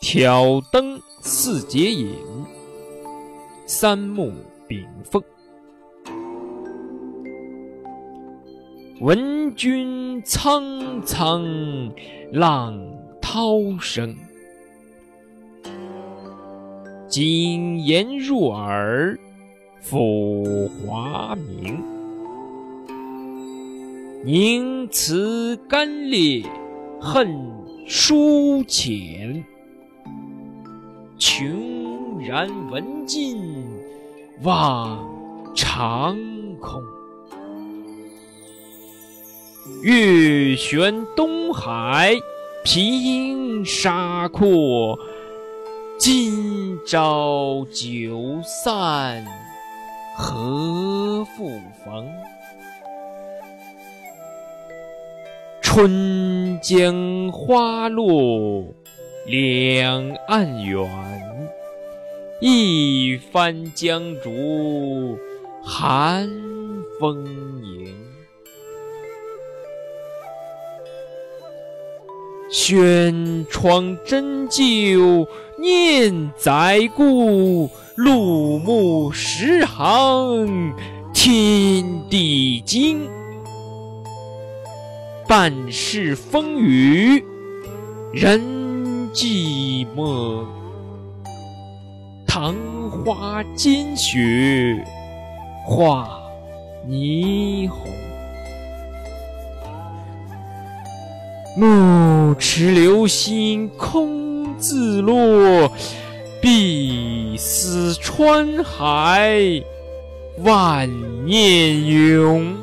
[0.00, 2.16] 挑灯四节影，
[3.66, 4.32] 三木
[4.66, 5.22] 炳凤。
[9.00, 11.44] 闻君苍苍
[12.32, 12.80] 浪
[13.20, 14.16] 涛声，
[17.06, 19.18] 金言入耳
[19.84, 21.78] 抚华明。
[24.24, 26.42] 宁辞干裂
[26.98, 27.28] 恨
[27.86, 29.44] 书浅，
[31.20, 33.36] 穷然闻尽
[34.42, 35.06] 望
[35.54, 36.16] 长
[36.58, 36.82] 空。
[39.82, 42.14] 月悬东海
[42.64, 44.98] 平沙阔，
[45.98, 49.22] 今朝酒散
[50.16, 51.50] 何复
[51.84, 52.08] 逢？
[55.60, 58.74] 春江花落
[59.26, 60.88] 两岸远，
[62.40, 65.18] 一帆江竹
[65.62, 66.28] 寒
[66.98, 67.24] 风
[67.62, 67.94] 迎。
[72.50, 80.74] 轩窗真旧念载顾，入木十行
[81.12, 83.06] 天地经。
[85.28, 87.24] 半世风雨
[88.12, 88.59] 人
[89.12, 90.44] 寂寞，
[92.28, 92.54] 昙
[93.04, 94.84] 花间雪
[95.66, 96.20] 化
[96.86, 97.90] 霓虹。
[101.56, 105.72] 暮池流星空自落，
[106.40, 109.60] 碧丝穿海
[110.44, 110.88] 万
[111.26, 112.56] 念涌。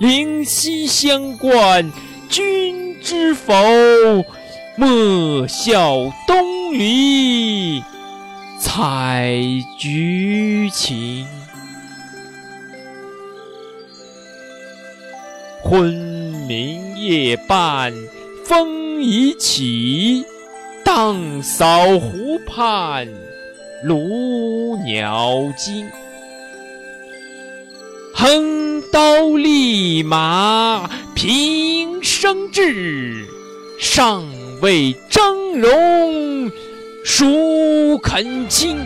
[0.00, 1.92] 灵犀相关
[2.28, 3.54] 君知否？
[4.80, 7.82] 莫笑东篱
[8.60, 9.34] 采
[9.76, 11.26] 菊情。
[15.60, 15.92] 昏
[16.46, 17.92] 明夜半
[18.44, 20.24] 风已起，
[20.84, 23.08] 荡扫湖畔
[23.84, 25.90] 鸬鸟惊。
[28.14, 33.26] 横刀立马平生志，
[33.78, 34.24] 尚
[34.60, 35.20] 未峥
[35.60, 36.50] 嵘
[37.04, 38.76] 孰肯倾？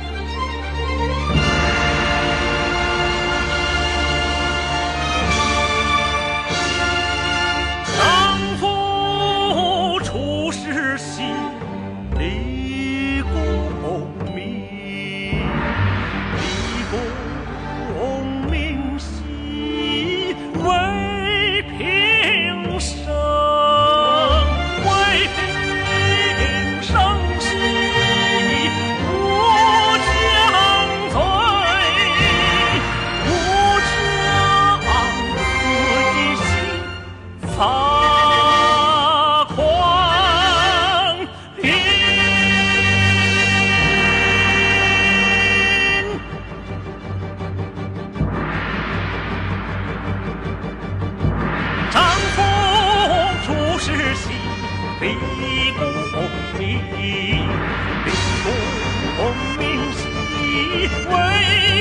[55.02, 55.82] 立功
[56.56, 56.78] 名，
[58.04, 58.08] 立
[59.16, 59.60] 功名
[59.92, 60.00] 兮
[61.10, 61.71] 为。